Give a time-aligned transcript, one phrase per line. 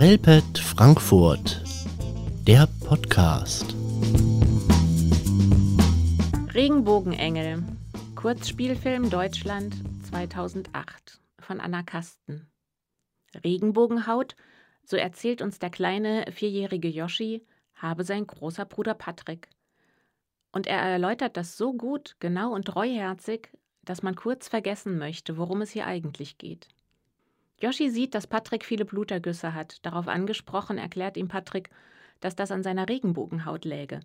[0.00, 1.62] Relpet Frankfurt,
[2.46, 3.74] der Podcast.
[6.54, 7.62] Regenbogenengel,
[8.14, 9.74] Kurzspielfilm Deutschland
[10.08, 12.50] 2008 von Anna Kasten.
[13.44, 14.36] Regenbogenhaut,
[14.84, 19.50] so erzählt uns der kleine vierjährige Yoshi, habe sein großer Bruder Patrick.
[20.50, 23.50] Und er erläutert das so gut, genau und treuherzig,
[23.82, 26.68] dass man kurz vergessen möchte, worum es hier eigentlich geht.
[27.60, 29.84] Yoshi sieht, dass Patrick viele Blutergüsse hat.
[29.84, 31.70] Darauf angesprochen erklärt ihm Patrick,
[32.20, 34.00] dass das an seiner Regenbogenhaut läge.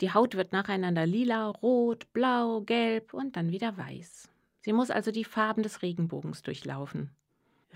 [0.00, 4.28] Die Haut wird nacheinander lila, rot, blau, gelb und dann wieder weiß.
[4.60, 7.10] Sie muss also die Farben des Regenbogens durchlaufen.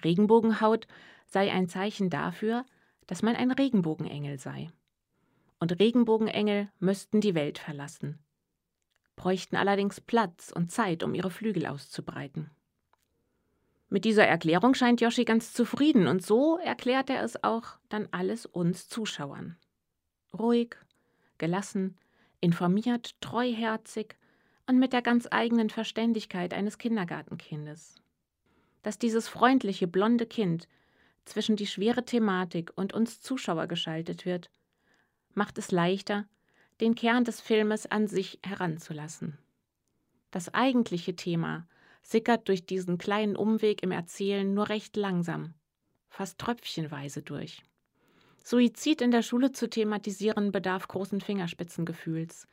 [0.03, 0.87] Regenbogenhaut
[1.27, 2.65] sei ein Zeichen dafür,
[3.07, 4.69] dass man ein Regenbogenengel sei.
[5.61, 8.19] Und Regenbogenengel müssten die Welt verlassen,
[9.17, 12.51] bräuchten allerdings Platz und Zeit, um ihre Flügel auszubreiten.
[13.91, 18.45] Mit dieser Erklärung scheint Yoshi ganz zufrieden und so erklärt er es auch dann alles
[18.45, 19.57] uns Zuschauern.
[20.39, 20.77] Ruhig,
[21.39, 21.97] gelassen,
[22.41, 24.17] informiert, treuherzig
[24.67, 27.95] und mit der ganz eigenen Verständigkeit eines Kindergartenkindes.
[28.83, 30.69] Dass dieses freundliche, blonde Kind
[31.25, 34.51] zwischen die schwere Thematik und uns Zuschauer geschaltet wird,
[35.35, 36.27] macht es leichter,
[36.81, 39.39] den Kern des Filmes an sich heranzulassen.
[40.31, 41.67] Das eigentliche Thema
[42.09, 45.53] sickert durch diesen kleinen Umweg im Erzählen nur recht langsam,
[46.09, 47.63] fast tröpfchenweise durch.
[48.43, 52.49] Suizid in der Schule zu thematisieren bedarf großen Fingerspitzengefühls.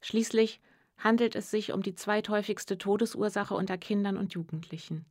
[0.00, 0.60] Schließlich
[0.98, 5.04] handelt es sich um die zweithäufigste Todesursache unter Kindern und Jugendlichen.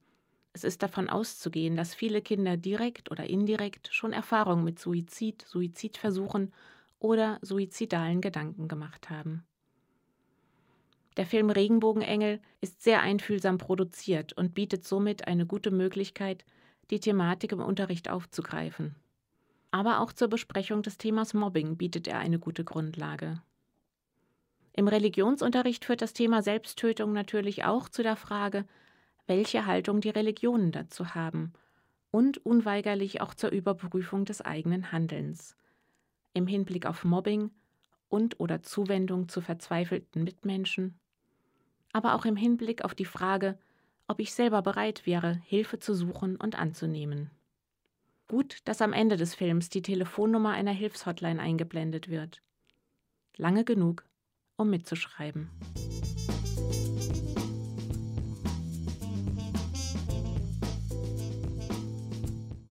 [0.52, 6.54] Es ist davon auszugehen, dass viele Kinder direkt oder indirekt schon Erfahrung mit Suizid, Suizidversuchen
[7.00, 9.46] oder suizidalen Gedanken gemacht haben.
[11.17, 16.44] Der Film Regenbogenengel ist sehr einfühlsam produziert und bietet somit eine gute Möglichkeit,
[16.89, 18.95] die Thematik im Unterricht aufzugreifen.
[19.71, 23.41] Aber auch zur Besprechung des Themas Mobbing bietet er eine gute Grundlage.
[24.73, 28.65] Im Religionsunterricht führt das Thema Selbsttötung natürlich auch zu der Frage,
[29.25, 31.54] welche Haltung die Religionen dazu haben
[32.11, 35.55] und unweigerlich auch zur Überprüfung des eigenen Handelns.
[36.33, 37.52] Im Hinblick auf Mobbing
[38.09, 40.99] und oder Zuwendung zu verzweifelten Mitmenschen
[41.95, 43.58] aber auch im Hinblick auf die Frage,
[44.10, 47.32] ob ich selber bereit wäre, Hilfe zu suchen und anzunehmen.
[48.28, 52.42] Gut, dass am Ende des Films die Telefonnummer einer Hilfshotline eingeblendet wird.
[53.38, 54.04] Lange genug,
[54.58, 55.50] um mitzuschreiben.